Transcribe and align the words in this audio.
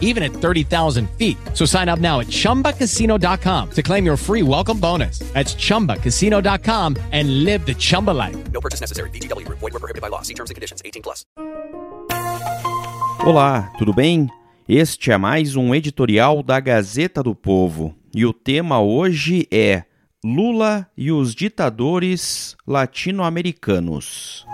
even 0.00 0.22
at 0.22 0.32
30,000 0.32 1.10
feet. 1.18 1.36
So 1.52 1.66
sign 1.66 1.90
up 1.90 1.98
now 1.98 2.20
at 2.20 2.28
chumbacasino.com 2.28 3.70
to 3.72 3.82
claim 3.82 4.06
your 4.06 4.16
free 4.16 4.42
welcome 4.42 4.78
bonus. 4.80 5.18
That's 5.34 5.54
chumbacasino.com 5.54 6.96
and 7.12 7.44
live 7.44 7.66
the 7.66 7.74
Chumba 7.74 8.12
life. 8.12 8.36
No 8.52 8.60
purchase 8.60 8.80
necessary. 8.80 9.10
VGW 9.10 9.44
Group. 9.44 9.58
Void 9.58 9.74
were 9.74 9.80
prohibited 9.80 10.00
by 10.00 10.08
law. 10.08 10.22
See 10.22 10.34
terms 10.34 10.50
and 10.50 10.54
conditions. 10.54 10.80
18 10.84 11.02
plus. 11.02 11.26
Olá, 13.24 13.72
tudo 13.78 13.94
bem? 13.94 14.28
Este 14.68 15.10
é 15.10 15.18
mais 15.18 15.56
um 15.56 15.74
editorial 15.74 16.42
da 16.42 16.60
Gazeta 16.60 17.22
do 17.22 17.34
Povo 17.34 17.94
e 18.14 18.24
o 18.26 18.32
tema 18.32 18.80
hoje 18.80 19.48
é 19.50 19.84
Lula 20.24 20.86
e 20.96 21.10
os 21.12 21.34
ditadores 21.34 22.56
latino-americanos. 22.66 24.46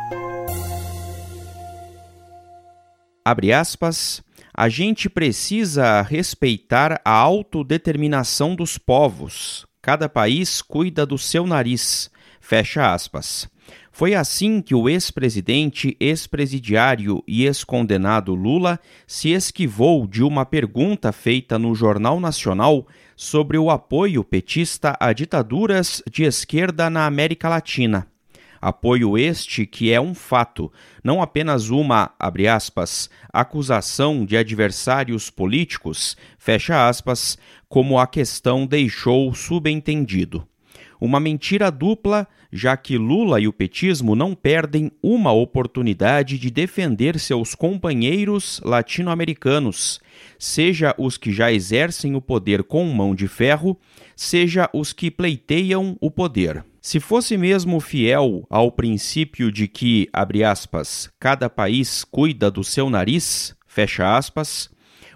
Abre 3.24 3.52
aspas. 3.52 4.22
A 4.60 4.68
gente 4.68 5.08
precisa 5.08 6.02
respeitar 6.02 7.00
a 7.02 7.12
autodeterminação 7.12 8.54
dos 8.54 8.76
povos. 8.76 9.66
Cada 9.80 10.06
país 10.06 10.60
cuida 10.60 11.06
do 11.06 11.16
seu 11.16 11.46
nariz. 11.46 12.10
Fecha 12.42 12.92
aspas. 12.92 13.48
Foi 13.90 14.14
assim 14.14 14.60
que 14.60 14.74
o 14.74 14.86
ex-presidente, 14.86 15.96
ex-presidiário 15.98 17.24
e 17.26 17.46
ex-condenado 17.46 18.34
Lula 18.34 18.78
se 19.06 19.30
esquivou 19.30 20.06
de 20.06 20.22
uma 20.22 20.44
pergunta 20.44 21.10
feita 21.10 21.58
no 21.58 21.74
Jornal 21.74 22.20
Nacional 22.20 22.86
sobre 23.16 23.56
o 23.56 23.70
apoio 23.70 24.22
petista 24.22 24.94
a 25.00 25.14
ditaduras 25.14 26.02
de 26.06 26.24
esquerda 26.24 26.90
na 26.90 27.06
América 27.06 27.48
Latina. 27.48 28.09
Apoio 28.60 29.16
este 29.16 29.64
que 29.64 29.90
é 29.90 30.00
um 30.00 30.14
fato, 30.14 30.70
não 31.02 31.22
apenas 31.22 31.70
uma, 31.70 32.12
abre 32.18 32.46
aspas, 32.46 33.08
acusação 33.32 34.24
de 34.26 34.36
adversários 34.36 35.30
políticos, 35.30 36.16
fecha 36.38 36.86
aspas, 36.86 37.38
como 37.68 37.98
a 37.98 38.06
questão 38.06 38.66
deixou 38.66 39.32
subentendido. 39.32 40.46
Uma 41.00 41.18
mentira 41.18 41.70
dupla, 41.70 42.28
já 42.52 42.76
que 42.76 42.98
Lula 42.98 43.40
e 43.40 43.46
o 43.46 43.52
petismo 43.52 44.14
não 44.14 44.34
perdem 44.34 44.90
uma 45.02 45.32
oportunidade 45.32 46.38
de 46.38 46.50
defender 46.50 47.18
seus 47.18 47.54
companheiros 47.54 48.60
latino-americanos, 48.64 50.00
seja 50.38 50.94
os 50.98 51.16
que 51.16 51.32
já 51.32 51.52
exercem 51.52 52.14
o 52.14 52.20
poder 52.20 52.64
com 52.64 52.84
mão 52.84 53.14
de 53.14 53.28
ferro, 53.28 53.78
seja 54.16 54.68
os 54.72 54.92
que 54.92 55.10
pleiteiam 55.10 55.96
o 56.00 56.10
poder. 56.10 56.64
Se 56.80 56.98
fosse 56.98 57.36
mesmo 57.36 57.78
fiel 57.78 58.46
ao 58.48 58.72
princípio 58.72 59.52
de 59.52 59.68
que, 59.68 60.08
abre 60.12 60.42
aspas, 60.42 61.10
cada 61.20 61.48
país 61.50 62.04
cuida 62.04 62.50
do 62.50 62.64
seu 62.64 62.88
nariz, 62.88 63.54
fecha 63.66 64.16
aspas, 64.16 64.70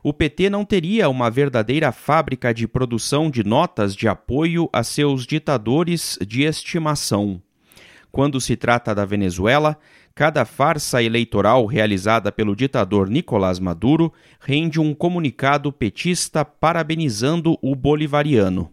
o 0.05 0.12
PT 0.12 0.50
não 0.50 0.66
teria 0.66 1.08
uma 1.08 1.30
verdadeira 1.30 1.91
fábrica 1.91 2.52
de 2.52 2.69
produção 2.69 3.30
de 3.30 3.42
notas 3.42 3.97
de 3.97 4.06
apoio 4.06 4.69
a 4.70 4.84
seus 4.84 5.27
ditadores 5.27 6.19
de 6.28 6.42
estimação. 6.42 7.41
Quando 8.12 8.38
se 8.38 8.55
trata 8.55 8.94
da 8.94 9.06
Venezuela, 9.06 9.78
cada 10.14 10.44
farsa 10.44 11.02
eleitoral 11.02 11.64
realizada 11.64 12.30
pelo 12.30 12.55
ditador 12.55 13.08
Nicolás 13.08 13.58
Maduro 13.58 14.12
rende 14.38 14.78
um 14.78 14.92
comunicado 14.92 15.72
petista 15.72 16.44
parabenizando 16.44 17.58
o 17.62 17.74
bolivariano. 17.74 18.70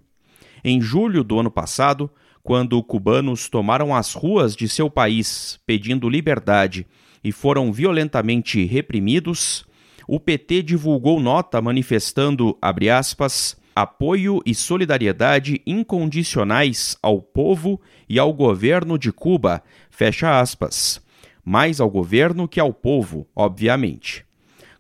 Em 0.62 0.82
julho 0.82 1.24
do 1.24 1.40
ano 1.40 1.50
passado, 1.50 2.12
quando 2.44 2.84
cubanos 2.84 3.48
tomaram 3.48 3.96
as 3.96 4.14
ruas 4.14 4.54
de 4.54 4.68
seu 4.68 4.90
país 4.90 5.62
pedindo 5.66 6.10
liberdade 6.10 6.86
e 7.24 7.32
foram 7.32 7.72
violentamente 7.72 8.66
reprimidos, 8.66 9.66
o 10.08 10.20
PT 10.20 10.64
divulgou 10.64 11.20
nota 11.20 11.62
manifestando, 11.62 12.58
abre 12.62 12.90
aspas, 12.90 13.58
apoio 13.76 14.42
e 14.46 14.54
solidariedade 14.54 15.62
incondicionais 15.66 16.98
ao 17.02 17.22
povo 17.22 17.80
e 18.08 18.20
ao 18.20 18.34
governo 18.34 18.98
de 18.98 19.12
Cuba, 19.12 19.64
fecha 19.90 20.40
aspas. 20.40 21.02
Mais 21.44 21.80
ao 21.80 21.90
governo 21.90 22.48
que 22.48 22.60
ao 22.60 22.74
povo, 22.74 23.28
obviamente. 23.36 24.26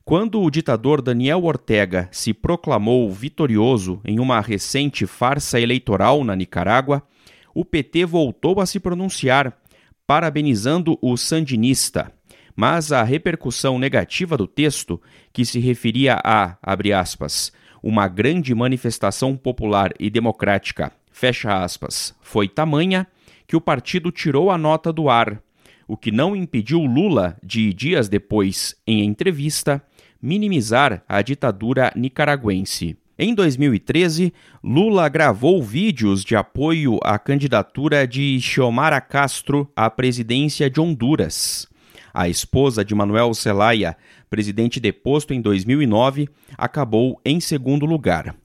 Quando 0.04 0.42
o 0.42 0.50
ditador 0.50 1.02
Daniel 1.02 1.46
Ortega 1.46 2.10
se 2.12 2.34
proclamou 2.34 3.10
vitorioso 3.12 4.02
em 4.04 4.20
uma 4.20 4.42
recente 4.42 5.06
farsa 5.06 5.60
eleitoral 5.60 6.24
na 6.24 6.36
Nicarágua, 6.36 7.04
o 7.54 7.64
PT 7.64 8.06
voltou 8.06 8.60
a 8.60 8.66
se 8.66 8.80
pronunciar, 8.80 9.58
parabenizando 10.06 10.98
o 11.02 11.16
sandinista 11.16 12.12
mas 12.56 12.92
a 12.92 13.04
repercussão 13.04 13.80
negativa 13.80 14.38
do 14.38 14.48
texto, 14.48 15.02
que 15.32 15.46
se 15.46 15.60
referia 15.60 16.20
a, 16.24 16.58
abre 16.62 16.94
aspas, 16.94 17.52
uma 17.82 18.08
grande 18.08 18.54
manifestação 18.54 19.36
popular 19.36 19.92
e 20.00 20.10
democrática, 20.10 20.92
fecha 21.12 21.64
aspas, 21.64 22.16
foi 22.22 22.48
tamanha 22.48 23.08
que 23.48 23.56
o 23.56 23.62
partido 23.62 24.12
tirou 24.12 24.50
a 24.50 24.58
nota 24.58 24.94
do 24.94 25.10
ar, 25.10 25.42
o 25.88 25.98
que 25.98 26.12
não 26.12 26.36
impediu 26.36 26.80
Lula 26.86 27.38
de, 27.44 27.74
dias 27.74 28.08
depois, 28.08 28.76
em 28.88 29.04
entrevista, 29.04 29.84
minimizar 30.22 31.04
a 31.08 31.22
ditadura 31.22 31.92
nicaragüense. 31.96 32.98
Em 33.18 33.36
2013, 33.36 34.34
Lula 34.64 35.08
gravou 35.10 35.62
vídeos 35.62 36.24
de 36.24 36.36
apoio 36.36 36.98
à 37.04 37.20
candidatura 37.20 38.08
de 38.08 38.40
Xiomara 38.40 39.02
Castro 39.02 39.70
à 39.76 39.90
presidência 39.90 40.70
de 40.70 40.80
Honduras. 40.80 41.68
A 42.14 42.28
esposa 42.28 42.84
de 42.84 42.94
Manuel 42.94 43.34
Zelaya, 43.34 43.96
presidente 44.30 44.80
deposto 44.80 45.34
em 45.34 45.42
2009, 45.42 46.30
acabou 46.58 47.20
em 47.24 47.40
segundo 47.40 47.86
lugar. 47.86 48.36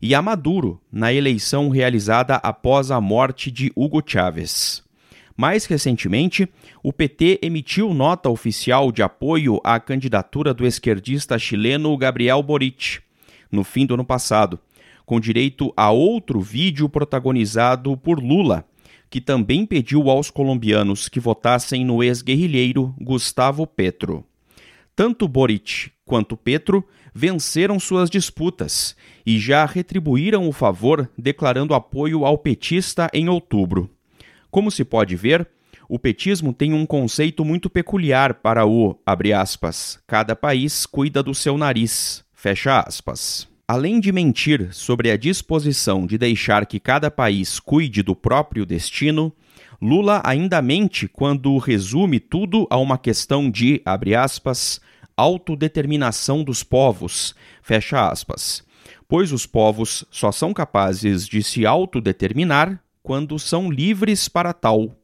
E 0.00 0.14
a 0.14 0.20
Maduro, 0.20 0.80
na 0.92 1.12
eleição 1.12 1.68
realizada 1.68 2.36
após 2.36 2.90
a 2.90 3.00
morte 3.00 3.50
de 3.50 3.72
Hugo 3.74 4.02
Chávez. 4.04 4.82
Mais 5.36 5.64
recentemente, 5.64 6.48
o 6.82 6.92
PT 6.92 7.40
emitiu 7.42 7.92
nota 7.92 8.28
oficial 8.28 8.92
de 8.92 9.02
apoio 9.02 9.60
à 9.64 9.80
candidatura 9.80 10.54
do 10.54 10.66
esquerdista 10.66 11.38
chileno 11.38 11.96
Gabriel 11.96 12.42
Boric, 12.42 13.00
no 13.50 13.64
fim 13.64 13.86
do 13.86 13.94
ano 13.94 14.04
passado, 14.04 14.58
com 15.04 15.18
direito 15.18 15.72
a 15.76 15.90
outro 15.90 16.40
vídeo 16.40 16.88
protagonizado 16.88 17.96
por 17.96 18.20
Lula, 18.20 18.64
que 19.14 19.20
também 19.20 19.64
pediu 19.64 20.10
aos 20.10 20.28
colombianos 20.28 21.08
que 21.08 21.20
votassem 21.20 21.84
no 21.84 22.02
ex-guerrilheiro 22.02 22.92
Gustavo 23.00 23.64
Petro. 23.64 24.24
Tanto 24.96 25.28
Boric 25.28 25.92
quanto 26.04 26.36
Petro 26.36 26.84
venceram 27.14 27.78
suas 27.78 28.10
disputas 28.10 28.96
e 29.24 29.38
já 29.38 29.66
retribuíram 29.66 30.48
o 30.48 30.52
favor 30.52 31.08
declarando 31.16 31.74
apoio 31.74 32.26
ao 32.26 32.36
petista 32.36 33.08
em 33.14 33.28
outubro. 33.28 33.88
Como 34.50 34.68
se 34.68 34.84
pode 34.84 35.14
ver, 35.14 35.48
o 35.88 35.96
petismo 35.96 36.52
tem 36.52 36.74
um 36.74 36.84
conceito 36.84 37.44
muito 37.44 37.70
peculiar 37.70 38.34
para 38.34 38.66
o, 38.66 38.98
abre 39.06 39.32
aspas, 39.32 40.00
cada 40.08 40.34
país 40.34 40.86
cuida 40.86 41.22
do 41.22 41.36
seu 41.36 41.56
nariz, 41.56 42.24
fecha 42.34 42.80
aspas. 42.80 43.53
Além 43.66 43.98
de 43.98 44.12
mentir 44.12 44.74
sobre 44.74 45.10
a 45.10 45.16
disposição 45.16 46.06
de 46.06 46.18
deixar 46.18 46.66
que 46.66 46.78
cada 46.78 47.10
país 47.10 47.58
cuide 47.58 48.02
do 48.02 48.14
próprio 48.14 48.66
destino, 48.66 49.32
Lula 49.80 50.20
ainda 50.22 50.60
mente 50.60 51.08
quando 51.08 51.56
resume 51.56 52.20
tudo 52.20 52.66
a 52.68 52.76
uma 52.76 52.98
questão 52.98 53.50
de, 53.50 53.80
abre 53.82 54.14
aspas, 54.14 54.82
autodeterminação 55.16 56.44
dos 56.44 56.62
povos, 56.62 57.34
fecha 57.62 58.06
aspas, 58.06 58.62
pois 59.08 59.32
os 59.32 59.46
povos 59.46 60.04
só 60.10 60.30
são 60.30 60.52
capazes 60.52 61.26
de 61.26 61.42
se 61.42 61.64
autodeterminar 61.64 62.78
quando 63.02 63.38
são 63.38 63.70
livres 63.70 64.28
para 64.28 64.52
tal. 64.52 64.94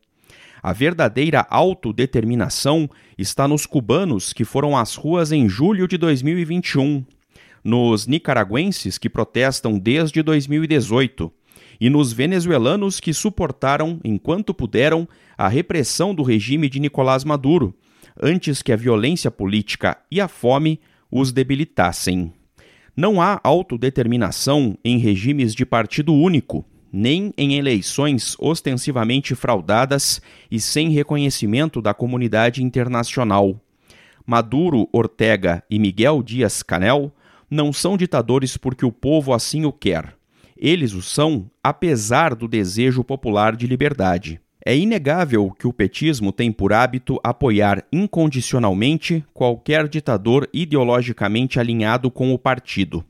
A 0.62 0.74
verdadeira 0.74 1.46
autodeterminação 1.48 2.90
está 3.16 3.48
nos 3.48 3.64
cubanos 3.64 4.34
que 4.34 4.44
foram 4.44 4.76
às 4.76 4.96
ruas 4.96 5.32
em 5.32 5.48
julho 5.48 5.88
de 5.88 5.96
2021 5.96 7.02
nos 7.62 8.06
nicaragüenses 8.06 8.98
que 8.98 9.10
protestam 9.10 9.78
desde 9.78 10.22
2018 10.22 11.32
e 11.80 11.88
nos 11.88 12.12
venezuelanos 12.12 13.00
que 13.00 13.14
suportaram, 13.14 13.98
enquanto 14.04 14.52
puderam, 14.52 15.08
a 15.36 15.48
repressão 15.48 16.14
do 16.14 16.22
regime 16.22 16.68
de 16.68 16.78
Nicolás 16.78 17.24
Maduro, 17.24 17.74
antes 18.20 18.60
que 18.60 18.72
a 18.72 18.76
violência 18.76 19.30
política 19.30 19.96
e 20.10 20.20
a 20.20 20.28
fome 20.28 20.80
os 21.10 21.32
debilitassem. 21.32 22.32
Não 22.94 23.20
há 23.22 23.40
autodeterminação 23.42 24.76
em 24.84 24.98
regimes 24.98 25.54
de 25.54 25.64
partido 25.64 26.12
único, 26.12 26.66
nem 26.92 27.32
em 27.38 27.54
eleições 27.54 28.36
ostensivamente 28.38 29.34
fraudadas 29.34 30.20
e 30.50 30.60
sem 30.60 30.90
reconhecimento 30.90 31.80
da 31.80 31.94
comunidade 31.94 32.62
internacional. 32.62 33.58
Maduro, 34.26 34.88
Ortega 34.92 35.62
e 35.70 35.78
Miguel 35.78 36.22
Dias-Canel 36.22 37.12
não 37.50 37.72
são 37.72 37.96
ditadores 37.96 38.56
porque 38.56 38.86
o 38.86 38.92
povo 38.92 39.34
assim 39.34 39.64
o 39.64 39.72
quer. 39.72 40.14
Eles 40.56 40.92
o 40.94 41.02
são 41.02 41.50
apesar 41.64 42.34
do 42.34 42.46
desejo 42.46 43.02
popular 43.02 43.56
de 43.56 43.66
liberdade. 43.66 44.40
É 44.64 44.76
inegável 44.76 45.50
que 45.50 45.66
o 45.66 45.72
petismo 45.72 46.32
tem 46.32 46.52
por 46.52 46.72
hábito 46.72 47.18
apoiar 47.24 47.82
incondicionalmente 47.90 49.24
qualquer 49.32 49.88
ditador 49.88 50.46
ideologicamente 50.52 51.58
alinhado 51.58 52.10
com 52.10 52.34
o 52.34 52.38
partido. 52.38 53.02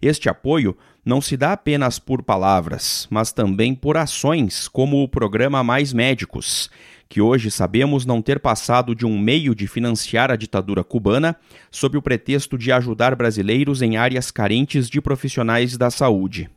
Este 0.00 0.28
apoio 0.30 0.76
não 1.08 1.22
se 1.22 1.38
dá 1.38 1.54
apenas 1.54 1.98
por 1.98 2.22
palavras, 2.22 3.08
mas 3.08 3.32
também 3.32 3.74
por 3.74 3.96
ações, 3.96 4.68
como 4.68 5.02
o 5.02 5.08
programa 5.08 5.64
Mais 5.64 5.90
Médicos, 5.90 6.68
que 7.08 7.18
hoje 7.18 7.50
sabemos 7.50 8.04
não 8.04 8.20
ter 8.20 8.38
passado 8.38 8.94
de 8.94 9.06
um 9.06 9.18
meio 9.18 9.54
de 9.54 9.66
financiar 9.66 10.30
a 10.30 10.36
ditadura 10.36 10.84
cubana 10.84 11.34
sob 11.70 11.96
o 11.96 12.02
pretexto 12.02 12.58
de 12.58 12.70
ajudar 12.70 13.16
brasileiros 13.16 13.80
em 13.80 13.96
áreas 13.96 14.30
carentes 14.30 14.90
de 14.90 15.00
profissionais 15.00 15.78
da 15.78 15.90
saúde. 15.90 16.50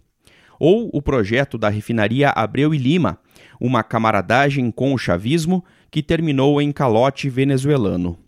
Ou 0.60 0.90
o 0.92 1.02
projeto 1.02 1.58
da 1.58 1.70
refinaria 1.70 2.32
Abreu 2.32 2.76
e 2.76 2.78
Lima, 2.78 3.20
uma 3.58 3.84
camaradagem 3.84 4.70
com 4.70 4.94
o 4.94 4.98
chavismo 4.98 5.64
que 5.90 6.04
terminou 6.04 6.62
em 6.62 6.74
calote 6.74 7.30
venezuelano. 7.30 8.20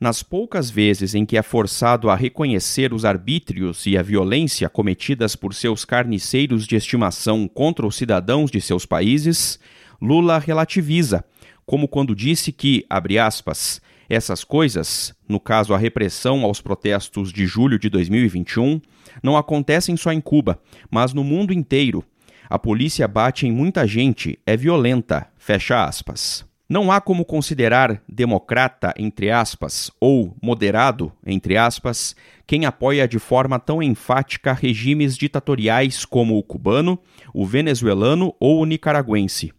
Nas 0.00 0.22
poucas 0.22 0.70
vezes 0.70 1.14
em 1.14 1.26
que 1.26 1.36
é 1.36 1.42
forçado 1.42 2.08
a 2.08 2.14
reconhecer 2.14 2.94
os 2.94 3.04
arbítrios 3.04 3.84
e 3.84 3.98
a 3.98 4.02
violência 4.02 4.68
cometidas 4.68 5.34
por 5.34 5.52
seus 5.52 5.84
carniceiros 5.84 6.68
de 6.68 6.76
estimação 6.76 7.48
contra 7.48 7.84
os 7.84 7.96
cidadãos 7.96 8.48
de 8.48 8.60
seus 8.60 8.86
países, 8.86 9.58
Lula 10.00 10.38
relativiza, 10.38 11.24
como 11.66 11.88
quando 11.88 12.14
disse 12.14 12.52
que, 12.52 12.86
abre 12.88 13.18
aspas, 13.18 13.80
essas 14.08 14.44
coisas, 14.44 15.12
no 15.28 15.40
caso 15.40 15.74
a 15.74 15.78
repressão 15.78 16.44
aos 16.44 16.60
protestos 16.60 17.32
de 17.32 17.44
julho 17.44 17.76
de 17.76 17.90
2021, 17.90 18.80
não 19.20 19.36
acontecem 19.36 19.96
só 19.96 20.12
em 20.12 20.20
Cuba, 20.20 20.60
mas 20.88 21.12
no 21.12 21.24
mundo 21.24 21.52
inteiro 21.52 22.04
a 22.48 22.58
polícia 22.58 23.06
bate 23.06 23.46
em 23.46 23.52
muita 23.52 23.86
gente, 23.86 24.38
é 24.46 24.56
violenta. 24.56 25.26
Fecha 25.36 25.84
aspas. 25.84 26.47
Não 26.70 26.92
há 26.92 27.00
como 27.00 27.24
considerar 27.24 28.02
democrata, 28.06 28.92
entre 28.98 29.30
aspas, 29.30 29.90
ou 29.98 30.36
moderado, 30.42 31.10
entre 31.26 31.56
aspas, 31.56 32.14
quem 32.46 32.66
apoia 32.66 33.08
de 33.08 33.18
forma 33.18 33.58
tão 33.58 33.82
enfática 33.82 34.52
regimes 34.52 35.16
ditatoriais 35.16 36.04
como 36.04 36.36
o 36.36 36.42
cubano, 36.42 36.98
o 37.32 37.46
venezuelano 37.46 38.34
ou 38.38 38.60
o 38.60 38.66
nicaragüense. 38.66 39.50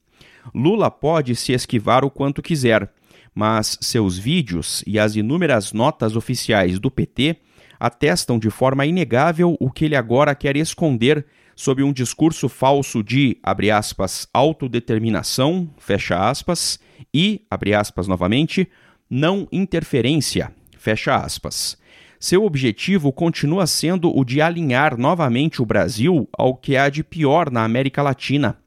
Lula 0.53 0.91
pode 0.91 1.35
se 1.35 1.51
esquivar 1.51 2.05
o 2.05 2.11
quanto 2.11 2.43
quiser, 2.43 2.93
mas 3.33 3.75
seus 3.81 4.15
vídeos 4.15 4.83
e 4.85 4.99
as 4.99 5.15
inúmeras 5.15 5.73
notas 5.73 6.15
oficiais 6.15 6.79
do 6.79 6.91
PT 6.91 7.37
atestam 7.79 8.37
de 8.37 8.51
forma 8.51 8.85
inegável 8.85 9.57
o 9.59 9.71
que 9.71 9.85
ele 9.85 9.95
agora 9.95 10.35
quer 10.35 10.55
esconder 10.55 11.25
sob 11.55 11.81
um 11.81 11.91
discurso 11.91 12.47
falso 12.47 13.01
de, 13.01 13.35
abre 13.41 13.71
aspas, 13.71 14.27
autodeterminação, 14.31 15.67
fecha 15.79 16.29
aspas, 16.29 16.79
e, 17.13 17.41
abre 17.49 17.73
aspas 17.73 18.07
novamente, 18.07 18.69
não 19.09 19.47
interferência, 19.51 20.53
fecha 20.77 21.15
aspas. 21.15 21.77
Seu 22.19 22.43
objetivo 22.43 23.13
continua 23.13 23.65
sendo 23.65 24.15
o 24.15 24.25
de 24.25 24.41
alinhar 24.41 24.97
novamente 24.97 25.61
o 25.61 25.65
Brasil 25.65 26.27
ao 26.33 26.55
que 26.55 26.75
há 26.75 26.89
de 26.89 27.03
pior 27.03 27.49
na 27.49 27.63
América 27.63 28.01
Latina, 28.01 28.57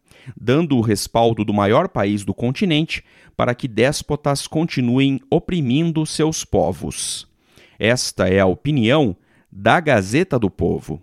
dando 0.41 0.77
o 0.77 0.81
respaldo 0.81 1.44
do 1.44 1.53
maior 1.53 1.89
país 1.89 2.25
do 2.25 2.33
continente 2.33 3.05
para 3.37 3.55
que 3.55 3.69
déspotas 3.69 4.47
continuem 4.47 5.21
oprimindo 5.31 6.06
seus 6.06 6.44
povos. 6.44 7.29
Esta 7.79 8.29
é 8.29 8.41
a 8.41 8.47
opinião 8.47 9.17
da 9.50 9.81
Gazeta 9.81 10.39
do 10.39 10.49
Povo. 10.49 11.03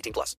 18 0.00 0.12
plus. 0.12 0.36